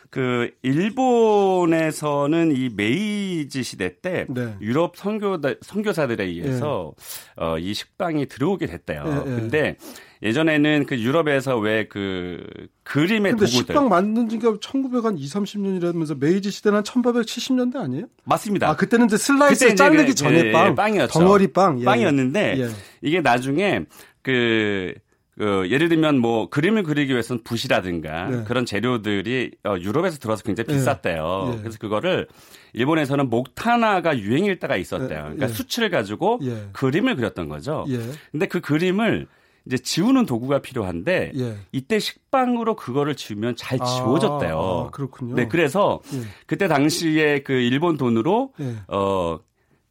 [0.10, 4.56] 그 일본에서는 이 메이지 시대 때 네.
[4.60, 7.44] 유럽 선교 선교사들에 의해서 네.
[7.44, 9.04] 어, 이 식빵이 들어오게 됐대요.
[9.04, 9.24] 네, 네.
[9.24, 9.76] 근데
[10.22, 12.44] 예전에는 그 유럽에서 왜 그
[12.84, 18.06] 그림의 근데 도구들 식빵 만든 지가 1920, 30년이라면서 메이지 시대는 한 1870년대 아니에요?
[18.24, 18.68] 맞습니다.
[18.70, 21.20] 아, 그때는 이제 슬라이스 자르기 전에 예, 빵, 빵이었죠.
[21.20, 21.86] 덩어리 빵, 예.
[21.86, 22.70] 빵이었는데 예.
[23.02, 23.86] 이게 나중에
[24.24, 24.94] 그
[25.40, 28.44] 그 예를 들면 뭐 그림을 그리기 위해서는 붓이라든가 네.
[28.44, 30.74] 그런 재료들이 어, 유럽에서 들어와서 굉장히 네.
[30.74, 31.52] 비쌌대요.
[31.54, 31.60] 네.
[31.62, 32.28] 그래서 그거를
[32.74, 35.08] 일본에서는 목타나가 유행일 때가 있었대요.
[35.08, 35.22] 네.
[35.22, 35.48] 그러니까 예.
[35.48, 36.68] 수치를 가지고 예.
[36.74, 37.86] 그림을 그렸던 거죠.
[37.88, 38.00] 예.
[38.34, 39.28] 근데 그 그림을
[39.66, 41.56] 이제 지우는 도구가 필요한데 예.
[41.72, 44.88] 이때 식빵으로 그거를 지우면 잘 아, 지워졌대요.
[44.88, 45.36] 아, 그렇군요.
[45.36, 46.20] 네, 그래서 예.
[46.48, 48.76] 그때 당시에 그 일본 돈으로 예.
[48.90, 49.40] 어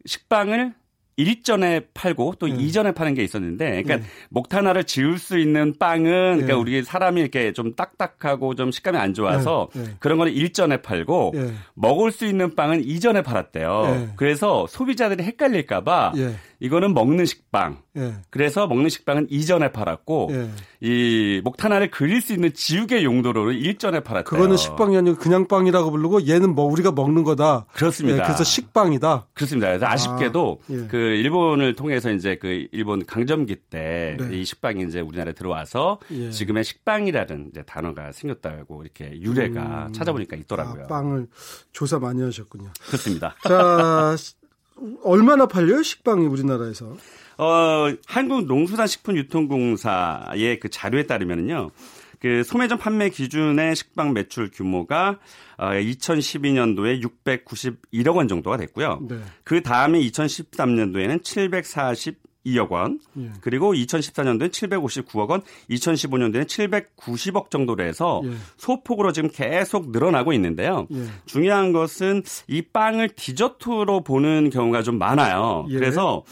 [0.04, 0.74] 식빵을
[1.18, 2.54] 일전에 팔고 또 네.
[2.54, 4.02] 이전에 파는 게 있었는데 그러니까 네.
[4.30, 6.52] 목타나를 지울 수 있는 빵은 그러니까 네.
[6.52, 9.82] 우리 사람이 이렇게 좀 딱딱하고 좀 식감이 안 좋아서 네.
[9.82, 9.88] 네.
[9.98, 11.52] 그런 거는 일전에 팔고 네.
[11.74, 14.12] 먹을 수 있는 빵은 이전에 팔았대요.
[14.16, 16.12] 그래서 소비자들이 헷갈릴까 봐
[16.60, 17.82] 이거는 먹는 식빵.
[17.96, 18.14] 예.
[18.30, 20.50] 그래서 먹는 식빵은 이전에 팔았고 예.
[20.80, 24.24] 이 목타나를 그릴 수 있는 지우개 용도로 일전에 팔았대요.
[24.24, 27.66] 그거는 식빵이 아니고 그냥 빵이라고 부르고 얘는 뭐 우리가 먹는 거다.
[27.72, 28.18] 그렇습니다.
[28.18, 29.28] 예, 그래서 식빵이다.
[29.34, 29.68] 그렇습니다.
[29.68, 30.86] 그래서 아쉽게도 아, 예.
[30.88, 34.44] 그 일본을 통해서 이제 그 일본 강점기 때이 네.
[34.44, 36.30] 식빵이 이제 우리나라에 들어와서 예.
[36.30, 40.84] 지금의 식빵이라는 이제 단어가 생겼다고 이렇게 유래가 음, 찾아보니까 있더라고요.
[40.84, 41.28] 아, 빵을
[41.72, 42.70] 조사 많이 하셨군요.
[42.86, 43.34] 그렇습니다.
[43.46, 44.16] 자,
[45.02, 46.96] 얼마나 팔려요 식빵이 우리나라에서?
[47.38, 51.70] 어, 한국 농수산식품유통공사의 그 자료에 따르면요.
[52.20, 55.18] 그 소매점 판매 기준의 식빵 매출 규모가
[55.56, 59.00] 어, 2012년도에 691억 원 정도가 됐고요.
[59.08, 59.20] 네.
[59.44, 63.30] 그 다음에 2013년도에는 740 2억 원, 예.
[63.40, 68.30] 그리고 2014년도에 759억 원, 2015년도에는 790억 정도로 해서 예.
[68.56, 70.86] 소폭으로 지금 계속 늘어나고 있는데요.
[70.92, 71.04] 예.
[71.26, 75.66] 중요한 것은 이 빵을 디저트로 보는 경우가 좀 많아요.
[75.70, 75.74] 예.
[75.74, 76.24] 그래서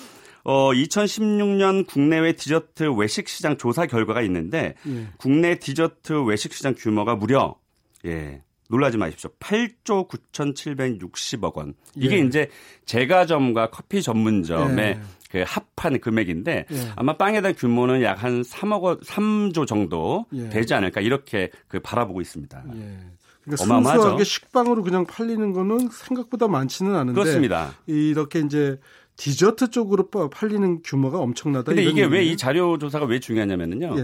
[0.45, 5.09] 어 2016년 국내외 디저트 외식 시장 조사 결과가 있는데 예.
[5.17, 7.57] 국내 디저트 외식 시장 규모가 무려
[8.05, 8.43] 예.
[8.69, 9.31] 놀라지 마십시오.
[9.39, 11.75] 8조 9,760억 원.
[11.95, 12.21] 이게 예.
[12.21, 12.49] 이제
[12.85, 15.01] 제과점과 커피 전문점의 예.
[15.31, 16.93] 그 합한 금액인데 예.
[16.97, 20.49] 아마 빵에 대한 규모는 약 한 3억 원, 3조 정도 예.
[20.49, 22.65] 되지 않을까 이렇게 그 바라보고 있습니다.
[22.77, 22.99] 예.
[23.45, 24.01] 그러니까 어마어마하죠.
[24.03, 27.75] 순수하게 식빵으로 그냥 팔리는 거는 생각보다 많지는 않은데 그렇습니다.
[27.87, 28.79] 이렇게 이제
[29.17, 31.73] 디저트 쪽으로 팔리는 규모가 엄청나다.
[31.73, 33.95] 근데 이게 왜 이 자료 조사가 왜 중요하냐면요.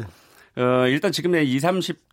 [0.56, 0.60] 예.
[0.62, 1.62] 어, 일단 지금의 20,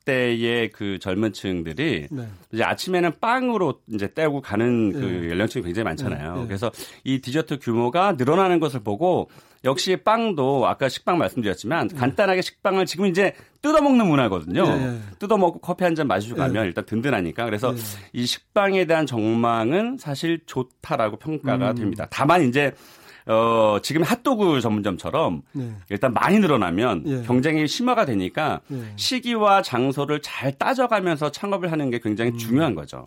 [0.05, 2.27] 30대의 그 젊은 층들이 네.
[2.51, 5.29] 이제 아침에는 빵으로 이제 떼고 가는 그 네.
[5.29, 6.35] 연령층이 굉장히 많잖아요.
[6.35, 6.41] 네.
[6.41, 6.47] 네.
[6.47, 6.71] 그래서
[7.03, 9.29] 이 디저트 규모가 늘어나는 것을 보고
[9.65, 11.97] 역시 빵도 아까 식빵 말씀드렸지만 네.
[11.97, 14.63] 간단하게 식빵을 지금 이제 뜯어먹는 문화거든요.
[14.63, 14.99] 네.
[15.19, 17.43] 뜯어먹고 커피 한 잔 마시고 가면 일단 든든하니까.
[17.43, 17.75] 그래서
[18.13, 21.75] 이 식빵에 대한 정망은 사실 좋다라고 평가가 음.
[21.75, 22.07] 됩니다.
[22.09, 22.71] 다만 이제
[23.29, 25.71] 어, 지금 핫도그 전문점처럼 네.
[25.89, 27.21] 일단 많이 늘어나면 예.
[27.21, 28.93] 경쟁이 심화가 되니까 예.
[28.95, 32.37] 시기와 장소를 잘 따져가면서 창업을 하는 게 굉장히 음.
[32.37, 33.05] 중요한 거죠.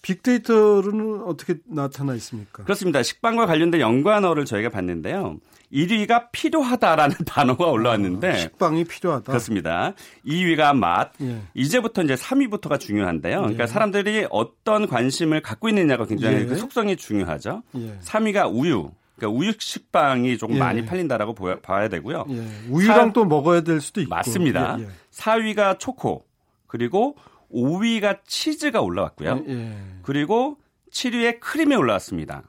[0.00, 2.62] 빅데이터로는 어떻게 나타나 있습니까?
[2.62, 3.02] 그렇습니다.
[3.02, 5.36] 식빵과 관련된 연관어를 저희가 봤는데요.
[5.72, 9.24] 1위가 필요하다라는 단어가 올라왔는데 아, 식빵이 필요하다.
[9.24, 9.92] 그렇습니다.
[10.24, 11.12] 2위가 맛.
[11.20, 11.42] 예.
[11.52, 13.38] 이제부터 이제 3위부터가 중요한데요.
[13.38, 13.66] 그러니까 예.
[13.66, 16.44] 사람들이 어떤 관심을 갖고 있느냐가 굉장히 예.
[16.46, 17.62] 그 속성이 중요하죠.
[18.02, 18.92] 3위가 우유.
[19.16, 20.58] 그러니까 우유 식빵이 조금 예.
[20.58, 22.26] 많이 팔린다라고 보야, 봐야 되고요.
[22.28, 22.46] 예.
[22.68, 24.10] 우유랑 사, 또 먹어야 될 수도 있고.
[24.14, 24.76] 맞습니다.
[24.78, 24.88] 예, 예.
[25.10, 26.24] 4위가 초코,
[26.66, 27.16] 그리고
[27.52, 29.44] 5위가 치즈가 올라왔고요.
[29.48, 29.76] 예, 예.
[30.02, 30.58] 그리고
[30.92, 32.44] 7위에 크림이 올라왔습니다.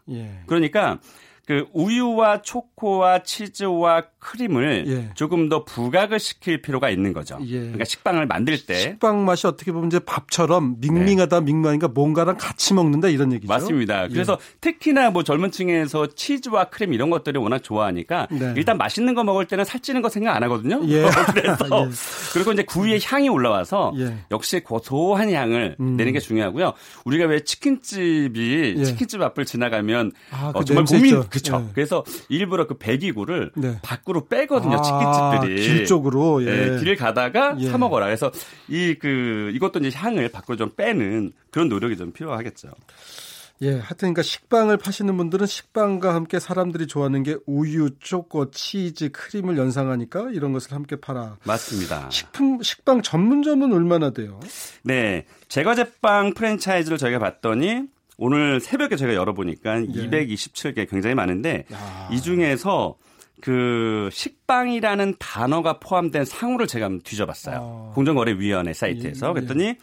[0.46, 1.00] 그러니까
[1.48, 5.10] 그 우유와 초코와 치즈와 크림을 예.
[5.14, 7.40] 조금 더 부각을 시킬 필요가 있는 거죠.
[7.46, 7.60] 예.
[7.60, 11.46] 그러니까 식빵을 만들 때 식빵 맛이 어떻게 보면 이제 밥처럼 밍밍하다 네.
[11.46, 13.48] 밍밍하니까 뭔가랑 같이 먹는다 이런 얘기죠.
[13.48, 14.04] 맞습니다.
[14.04, 14.10] 예.
[14.10, 18.54] 그래서 특히나 뭐 젊은 층에서 치즈와 크림 이런 것들이 워낙 좋아하니까 네.
[18.58, 20.82] 일단 맛있는 거 먹을 때는 살찌는 거 생각 안 하거든요.
[20.90, 21.06] 예.
[21.34, 21.90] 그래서 예.
[22.34, 24.18] 그리고 이제 구이의 향이 올라와서 예.
[24.32, 25.96] 역시 고소한 향을 음.
[25.96, 26.74] 내는 게 중요하고요.
[27.06, 31.60] 우리가 왜 치킨집이 치킨집 앞을 지나가면 아, 그 어, 정말 고민 그렇죠.
[31.60, 31.72] 네.
[31.74, 33.80] 그래서 일부러 그 배기구를 네.
[33.82, 34.78] 밖으로 빼거든요.
[34.78, 36.52] 아, 치킨집들이 길 쪽으로 예.
[36.72, 37.70] 네, 길을 가다가 예.
[37.70, 38.06] 사 먹어라.
[38.06, 38.32] 그래서
[38.68, 42.70] 이 그 이것도 이제 향을 밖으로 좀 빼는 그런 노력이 좀 필요하겠죠.
[43.62, 49.58] 예, 하여튼 그러니까 식빵을 파시는 분들은 식빵과 함께 사람들이 좋아하는 게 우유, 초코, 치즈, 크림을
[49.58, 51.38] 연상하니까 이런 것을 함께 팔아.
[51.44, 52.08] 맞습니다.
[52.12, 54.40] 식품 식빵 전문점은 얼마나 돼요?
[54.84, 57.84] 네, 제과제빵 프랜차이즈를 저희가 봤더니
[58.18, 59.86] 오늘 새벽에 제가 열어보니까 예.
[59.86, 62.10] 227개 굉장히 많은데 야.
[62.12, 62.98] 이 중에서
[63.42, 67.58] 그 식빵이라는 단어가 포함된 상호를 제가 뒤져봤어요.
[67.62, 67.92] 어.
[67.96, 69.30] 공정거래위원회 사이트에서.
[69.30, 69.34] 예.
[69.34, 69.76] 그랬더니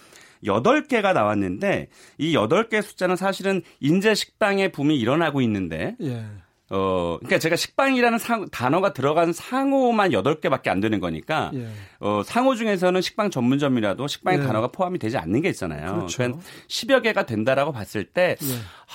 [0.44, 6.25] 8개가 나왔는데 이 8개 숫자는 사실은 인제 식빵의 붐이 일어나고 있는데 예.
[6.70, 11.68] 어, 그러니까 제가 식빵이라는 상, 단어가 들어간 상호만 8개밖에 안 되는 거니까 예.
[12.05, 14.45] 어, 상호 중에서는 식빵 전문점이라도 식빵의 예.
[14.45, 15.95] 단어가 포함이 되지 않는 게 있잖아요.
[15.95, 16.19] 그렇죠.
[16.19, 18.47] 그러니까 10여 개가 된다라고 봤을 때 예.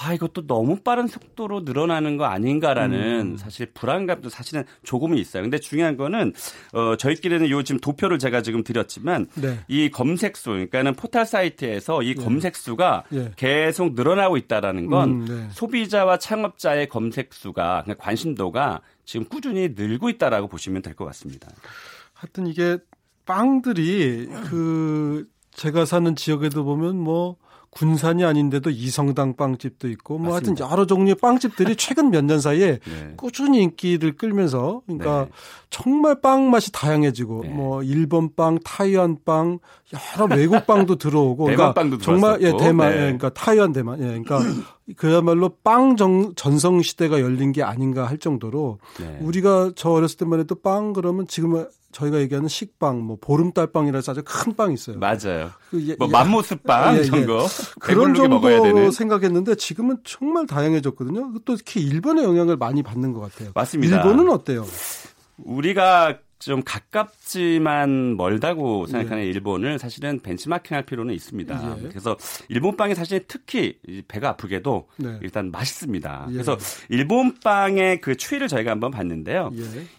[0.04, 3.38] 아, 이것도 너무 빠른 속도로 늘어나는 거 아닌가라는 음.
[3.38, 5.42] 사실 불안감도 사실은 조금은 있어요.
[5.42, 6.34] 근데 중요한 거는
[6.74, 9.58] 어, 저희끼리는 요 지금 도표를 제가 지금 드렸지만 네.
[9.68, 12.14] 이 검색수 그러니까는 포털 사이트에서 이 예.
[12.14, 13.32] 검색수가 예.
[13.38, 15.48] 계속 늘어나고 있다라는 건 음, 네.
[15.54, 21.50] 소비자와 창업자의 검색수가 그러니까 관심도가 지금 꾸준히 늘고 있다라고 보시면 될 것 같습니다.
[22.14, 22.78] 하여튼 이게
[23.30, 27.36] 빵들이 그 제가 사는 지역에도 보면 뭐
[27.70, 30.64] 군산이 아닌데도 이성당 빵집도 있고 뭐 맞습니다.
[30.64, 33.14] 하여튼 여러 종류의 빵집들이 최근 몇 년 사이에 네.
[33.18, 35.32] 꾸준히 인기를 끌면서 그러니까 네.
[35.70, 37.50] 정말 빵 맛이 다양해지고 네.
[37.50, 39.60] 뭐 일본 빵, 타이완 빵,
[40.18, 44.40] 여러 외국 빵도 들어오고 그러니까 빵도 정말 예 대만 예, 그러니까 타이완 대만 예 그러니까
[44.96, 49.18] 그야말로 빵 정, 전성 시대가 열린 게 아닌가 할 정도로 네.
[49.22, 54.56] 우리가 저 어렸을 때만 해도 빵 그러면 지금 저희가 얘기하는 식빵, 뭐 보름달빵이라서 아주 큰
[54.56, 55.00] 빵이 있어요.
[55.00, 55.50] 맞아요.
[55.72, 57.04] 그 예, 뭐 맘모스빵 예, 예.
[57.04, 57.40] 정도
[57.80, 61.34] 그런 정도 생각했는데 지금은 정말 다양해졌거든요.
[61.46, 63.52] 또 특히 일본의 영향을 많이 받는 것 같아요.
[63.56, 63.98] 맞습니다.
[63.98, 64.66] 일본은 어때요?
[65.38, 69.28] 우리가 좀 가깝지만 멀다고 생각하는 예.
[69.28, 71.78] 일본을 사실은 벤치마킹할 필요는 있습니다.
[71.84, 71.88] 예.
[71.90, 72.16] 그래서
[72.48, 75.20] 일본 빵이 사실 특히 배가 아프게도 네.
[75.22, 76.28] 일단 맛있습니다.
[76.30, 76.34] 예.
[76.34, 79.52] 그래서 일본 빵의 그 추이를 저희가 한번 봤는데요.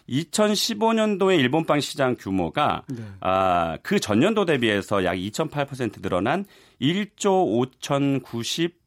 [0.09, 1.35] 2015년도에 예.
[1.35, 3.03] 일본 빵 시장 규모가 네.
[3.19, 6.45] 아, 그 전년도 대비해서 약 2.8% 늘어난
[6.81, 8.80] 1조 5,090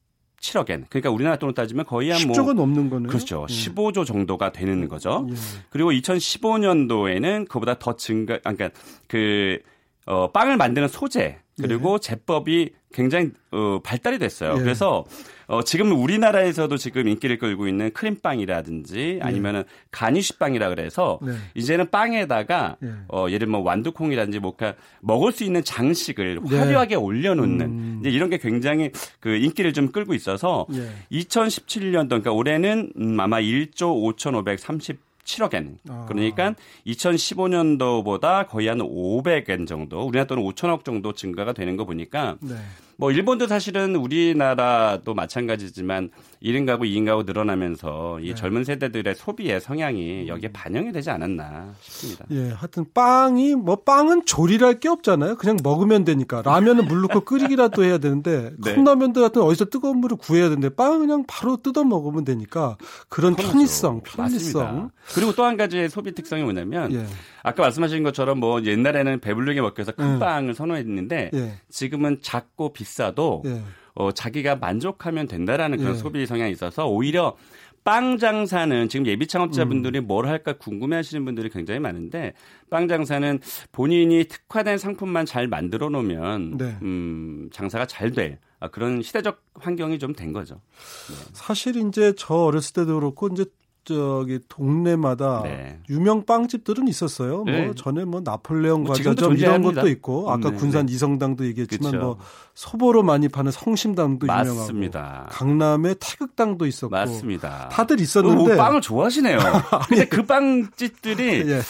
[0.44, 0.84] 7억엔.
[0.90, 2.36] 그러니까 우리나라 돈으로 따지면 거의 한 뭐.
[2.36, 3.08] 10조가 넘는 거네요.
[3.08, 3.46] 그렇죠.
[3.48, 5.26] 15조 정도가 되는 거죠.
[5.30, 5.34] 예.
[5.70, 8.70] 그리고 2015년도에는 그보다 더 증가, 아, 그러니까
[9.08, 9.58] 그,
[10.06, 11.98] 어, 빵을 만드는 소재, 그리고 예.
[12.00, 14.54] 제법이 굉장히 어, 발달이 됐어요.
[14.56, 14.60] 예.
[14.60, 15.04] 그래서
[15.46, 19.68] 어, 지금 우리나라에서도 지금 인기를 끌고 있는 크림빵이라든지 아니면은 네.
[19.90, 21.32] 가니쉬빵이라 그래서 네.
[21.54, 22.90] 이제는 빵에다가 네.
[23.08, 24.54] 어, 예를 뭐 완두콩이라든지 뭐
[25.00, 26.58] 먹을 수 있는 장식을 네.
[26.58, 27.98] 화려하게 올려놓는 음.
[28.00, 28.90] 이제 이런 게 굉장히
[29.20, 30.66] 그 인기를 좀 끌고 있어서
[31.12, 35.78] 2017년도 그러니까 올해는 음, 아마 1조 5,530 7억엔.
[35.88, 36.06] 아.
[36.08, 36.54] 그러니까
[36.86, 42.54] 2015년도보다 거의 한 500엔 정도, 우리나라 돈은 5천억 정도 증가가 되는 거 보니까 네.
[42.96, 46.10] 뭐 일본도 사실은 우리나라도 마찬가지지만
[46.42, 48.34] 1인 가구, 2인 가구 늘어나면서 이 네.
[48.34, 52.24] 젊은 세대들의 소비의 성향이 여기에 반영이 되지 않았나 싶습니다.
[52.30, 55.36] 예, 하여튼 빵이 뭐 빵은 조리할 게 없잖아요.
[55.36, 58.74] 그냥 먹으면 되니까 라면은 물 넣고 끓이기라도 해야 되는데 네.
[58.74, 62.76] 컵라면도 같은 어디서 뜨거운 물을 구해야 되는데 빵은 그냥 바로 뜯어 먹으면 되니까
[63.08, 63.52] 그런 편하죠.
[63.52, 64.62] 편리성, 편리성.
[64.62, 64.90] 맞습니다.
[65.14, 67.04] 그리고 또 한 가지의 소비 특성이 뭐냐면 예.
[67.44, 70.18] 아까 말씀하신 것처럼 뭐 옛날에는 배불르게 먹기 위해서 큰 예.
[70.18, 71.52] 빵을 선호했는데 예.
[71.68, 73.62] 지금은 작고 비싸도 예.
[73.94, 75.96] 어, 자기가 만족하면 된다라는 그런 예.
[75.96, 77.36] 소비 성향이 있어서 오히려
[77.84, 80.06] 빵 장사는 지금 예비 창업자분들이 음.
[80.06, 82.32] 뭘 할까 궁금해 하시는 분들이 굉장히 많은데
[82.70, 83.38] 빵 장사는
[83.72, 86.78] 본인이 특화된 상품만 잘 만들어 놓으면 네.
[86.80, 88.38] 음, 장사가 잘될
[88.72, 90.62] 그런 시대적 환경이 좀 된 거죠.
[91.10, 91.14] 네.
[91.34, 93.44] 사실 이제 저 어렸을 때도 그렇고 이제
[93.84, 95.78] 저기 동네마다 네.
[95.90, 97.44] 유명 빵집들은 있었어요.
[97.44, 97.64] 뭐 네.
[97.66, 100.56] 뭐 전에 뭐 나폴레옹 뭐 과자점 이런 것도 있고 아까 네.
[100.56, 100.94] 군산 네.
[100.94, 102.02] 이성당도 얘기했지만 그쵸.
[102.02, 102.18] 뭐
[102.54, 104.98] 소보로 많이 파는 성심당도 맞습니다.
[104.98, 107.68] 유명하고 강남에 태극당도 있었고 맞습니다.
[107.70, 109.38] 다들 있었는데 오, 빵을 좋아하시네요.
[109.88, 111.60] 근데 그 빵집들이 예.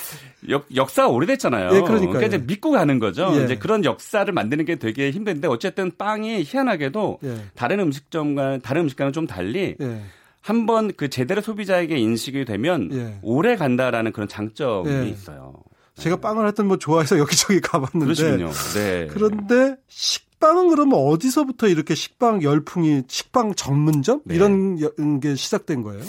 [0.51, 1.67] 역, 역사가 오래됐잖아요.
[1.75, 3.33] 예, 그러니까 그러니까 이제 믿고 가는 거죠.
[3.35, 3.45] 예.
[3.45, 7.37] 이제 그런 역사를 만드는 게 되게 힘든데 어쨌든 빵이 희한하게도 예.
[7.55, 10.01] 다른 음식점과 다른 음식과는 좀 달리 예.
[10.45, 13.19] 한번 그 제대로 소비자에게 인식이 되면 예.
[13.23, 15.09] 오래 간다라는 그런 장점이 예.
[15.09, 15.55] 있어요.
[15.97, 18.51] 제가 빵을 하여튼 뭐 좋아해서 여기저기 가봤는데 그러시군요.
[18.75, 19.07] 네.
[19.11, 24.35] 그런데 식빵은 그러면 어디서부터 이렇게 식빵 열풍이 식빵 전문점 네.
[24.35, 24.77] 이런
[25.21, 26.03] 게 시작된 거예요?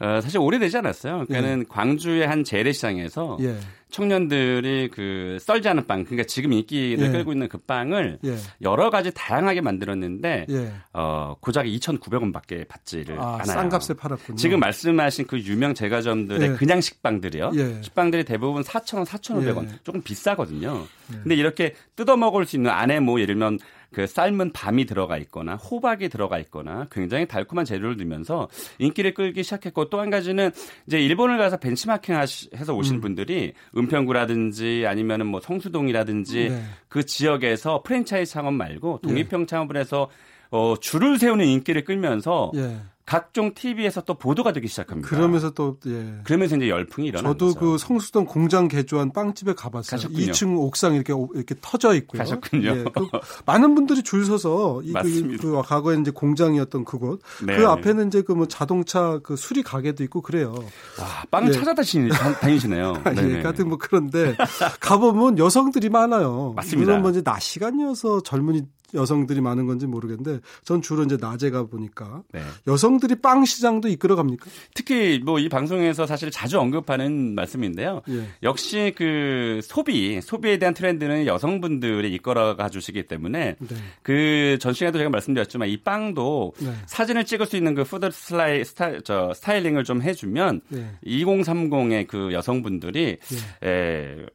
[0.00, 1.24] 어, 사실 오래되지 않았어요.
[1.26, 1.64] 그러니까는 예.
[1.68, 3.56] 광주의 한 재래시장에서 예.
[3.90, 7.10] 청년들이 그 썰지 않은 빵, 그러니까 지금 인기를 예.
[7.10, 8.36] 끌고 있는 그 빵을 예.
[8.62, 10.72] 여러 가지 다양하게 만들었는데 예.
[10.92, 13.44] 어, 고작 2,900원밖에 받지를 아, 않아요.
[13.44, 14.36] 싼 값에 팔았군요.
[14.36, 16.54] 지금 말씀하신 그 유명 제과점들의 예.
[16.54, 17.52] 그냥 식빵들이요.
[17.56, 17.82] 예.
[17.82, 19.64] 식빵들이 대부분 4,000원, 4,500원.
[19.64, 19.78] 예.
[19.82, 20.84] 조금 비싸거든요.
[21.10, 23.58] 근데 이렇게 뜯어 먹을 수 있는 안에 뭐 예를 들면
[23.92, 28.48] 그 삶은 밤이 들어가 있거나 호박이 들어가 있거나 굉장히 달콤한 재료를 넣으면서
[28.78, 30.52] 인기를 끌기 시작했고 또 한 가지는
[30.86, 33.00] 이제 일본을 가서 벤치마킹 해서 오신 음.
[33.00, 36.62] 분들이 은평구라든지 아니면은 뭐 성수동이라든지 네.
[36.88, 39.46] 그 지역에서 프랜차이즈 창업 말고 독립형 네.
[39.46, 40.08] 창업을 해서
[40.50, 42.76] 어 줄을 세우는 인기를 끌면서 예.
[43.08, 45.08] 각종 TV에서 또 보도가 되기 시작합니다.
[45.08, 46.20] 그러면서 또 예.
[46.24, 47.58] 그러면서 이제 열풍이 일어나 저도 거죠.
[47.58, 49.98] 그 성수동 공장 개조한 빵집에 가봤어요.
[49.98, 50.26] 가셨군요.
[50.26, 52.18] 2층 옥상 이렇게 이렇게 터져 있고요.
[52.18, 52.68] 가셨군요.
[52.68, 52.84] 예.
[52.84, 53.08] 그
[53.46, 57.56] 많은 분들이 줄 서서 이, 그, 그 과거에 이제 공장이었던 그곳 네.
[57.56, 60.54] 그 앞에는 이제 그 뭐 자동차 그 수리 가게도 있고 그래요.
[61.00, 61.52] 와, 빵을 예.
[61.52, 63.02] 찾아다니시네요.
[63.18, 64.36] 예, 같은 뭐 그런데
[64.80, 66.52] 가보면 여성들이 많아요.
[66.54, 66.84] 맞습니다.
[66.84, 68.62] 물론 뭐 이제 낮 시간이어서 젊은이
[68.94, 72.42] 여성들이 많은 건지 모르겠는데 전 주로 이제 낮에 가 보니까 네.
[72.66, 74.46] 여성들이 빵 시장도 이끌어 갑니까?
[74.74, 78.02] 특히 뭐 이 방송에서 사실 자주 언급하는 말씀인데요.
[78.10, 78.28] 예.
[78.42, 83.76] 역시 그 소비 소비에 대한 트렌드는 여성분들이 이끌어 가 주시기 때문에 네.
[84.02, 86.72] 그전 시간에도 제가 말씀드렸지만 이 빵도 네.
[86.86, 90.60] 사진을 찍을 수 있는 그 푸드 슬라이 스타 저 스타일링을 좀 해주면
[91.06, 93.16] 2030의 그 여성분들이
[93.62, 93.68] 예.
[93.68, 94.26] 에,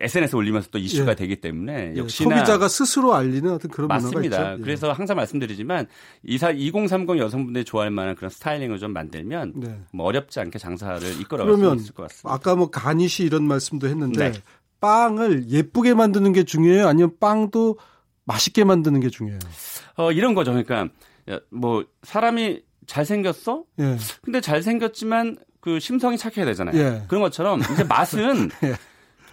[0.00, 1.14] SNS 올리면서 또 이슈가 예.
[1.14, 1.98] 되기 때문에 예.
[1.98, 4.54] 역시나 소비자가 스스로 알리는 어떤 그런 맞습니다.
[4.54, 4.56] 예.
[4.58, 5.86] 그래서 항상 말씀드리지만
[6.22, 9.80] 이사 2030 여성분들이 좋아할 만한 그런 스타일링을 좀 만들면 네.
[9.92, 12.32] 뭐 어렵지 않게 장사를 이끌어갈 수 있을 것 같습니다.
[12.32, 14.42] 아까 뭐 가니시 이런 말씀도 했는데 네.
[14.80, 16.88] 빵을 예쁘게 만드는 게 중요해요?
[16.88, 17.78] 아니면 빵도
[18.24, 19.40] 맛있게 만드는 게 중요해요?
[19.96, 20.52] 어, 이런 거죠.
[20.52, 20.88] 그러니까
[21.50, 23.64] 뭐 사람이 잘 생겼어?
[23.78, 23.96] 예.
[24.22, 26.76] 근데 잘 생겼지만 그 심성이 착해야 되잖아요.
[26.76, 27.02] 예.
[27.08, 28.74] 그런 것처럼 이제 맛은 예.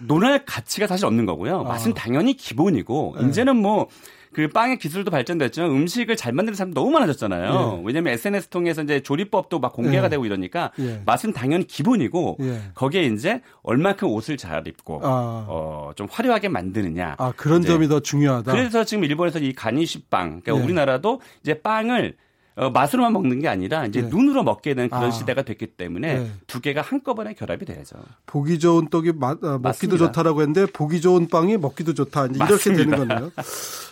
[0.00, 1.64] 논할 가치가 사실 없는 거고요.
[1.64, 1.94] 맛은 아.
[1.94, 3.28] 당연히 기본이고 네.
[3.28, 3.88] 이제는 뭐
[4.32, 7.78] 그 빵의 기술도 발전됐지만 음식을 잘 만드는 사람 너무 많아졌잖아요.
[7.80, 7.82] 예.
[7.84, 10.08] 왜냐하면 SNS 통해서 이제 조리법도 막 공개가 예.
[10.10, 11.02] 되고 이러니까 예.
[11.06, 12.62] 맛은 당연히 기본이고 예.
[12.74, 15.44] 거기에 이제 얼마큼 옷을 잘 입고 아.
[15.48, 17.16] 어, 좀 화려하게 만드느냐.
[17.18, 18.52] 아 그런 점이 더 중요하다.
[18.52, 20.64] 그래서 지금 일본에서 이 가니시빵, 그러니까 예.
[20.64, 22.14] 우리나라도 이제 빵을
[22.58, 24.08] 어, 맛으로만 먹는 게 아니라 이제 네.
[24.08, 25.10] 눈으로 먹게 되는 그런 아.
[25.10, 26.30] 시대가 됐기 때문에 네.
[26.46, 27.96] 두 개가 한꺼번에 결합이 돼야죠.
[28.26, 32.26] 보기 좋은 떡이 마, 아, 먹기도 좋다라고 했는데 보기 좋은 빵이 먹기도 좋다.
[32.26, 33.30] 이제 이렇게 되는 거네요.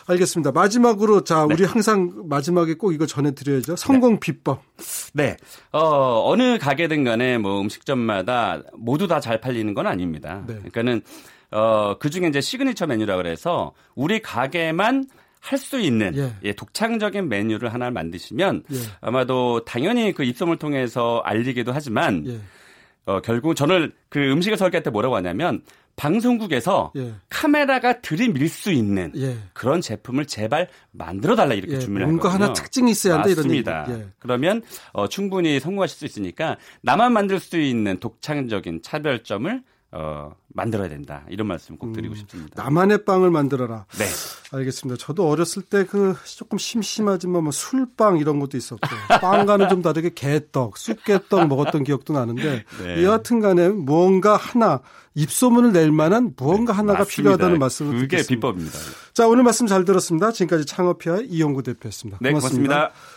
[0.09, 0.53] 알겠습니다.
[0.53, 1.55] 마지막으로 자 네.
[1.55, 3.77] 우리 항상 마지막에 꼭 이거 전해드려야죠.
[3.77, 4.21] 성공 네.
[4.21, 4.63] 비법.
[5.15, 5.37] 네.
[5.73, 10.45] 어, 어느 가게든 간에 뭐 음식점마다 모두 다 잘 팔리는 건 아닙니다.
[10.47, 10.55] 네.
[10.55, 11.03] 그러니까는
[11.51, 15.07] 어, 그 중에 이제 시그니처 메뉴라 그래서 우리 가게만
[15.41, 16.33] 할 수 있는 예.
[16.43, 16.53] 예.
[16.53, 18.77] 독창적인 메뉴를 하나 만드시면 예.
[19.01, 22.41] 아마도 당연히 그 입소문을 통해서 알리기도 하지만 예.
[23.05, 25.63] 어, 결국 저는 그 음식을 설계할 때 뭐라고 하냐면
[25.95, 27.15] 방송국에서 예.
[27.31, 29.37] 카메라가 들이밀 수 있는 예.
[29.55, 32.45] 그런 제품을 제발 만들어 달라 이렇게 주문을 뭔가 하거든요.
[32.47, 33.87] 하나 특징이 있어야 한다 이런 얘기입니다.
[34.19, 39.63] 그러면 어, 충분히 성공하실 수 있으니까 나만 만들 수 있는 독창적인 차별점을
[39.99, 41.25] 어, 만들어야 된다.
[41.31, 42.63] 이런 말씀 꼭 드리고 음, 싶습니다.
[42.63, 43.87] 나만의 빵을 만들어라.
[43.99, 44.05] 네.
[44.53, 44.99] 알겠습니다.
[44.99, 48.87] 저도 어렸을 때 그 조금 심심하지만 뭐 술빵 이런 것도 있었고
[49.21, 53.05] 빵과는 좀 다르게 개떡, 쑥개떡 먹었던 기억도 나는데 네.
[53.05, 54.81] 여하튼 간에 무언가 하나
[55.15, 57.17] 입소문을 낼 만한 무언가 네, 하나가 맞습니다.
[57.17, 58.35] 필요하다는 말씀을 그게 듣겠습니다.
[58.35, 58.79] 비법입니다.
[59.15, 60.33] 자, 오늘 말씀 잘 들었습니다.
[60.33, 62.19] 지금까지 창업피아 이용구 대표였습니다.
[62.21, 62.75] 네, 고맙습니다.
[62.75, 63.16] 고맙습니다.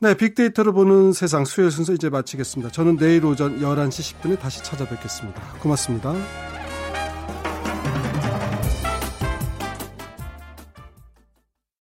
[0.00, 2.70] 네, 빅데이터로 보는 세상 수요일 순서 이제 마치겠습니다.
[2.72, 5.40] 저는 내일 오전 11시 10분에 다시 찾아뵙겠습니다.
[5.60, 6.14] 고맙습니다.